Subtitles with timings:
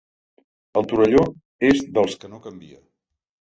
[0.81, 1.21] El Torelló
[1.69, 2.81] és dels que no canvia.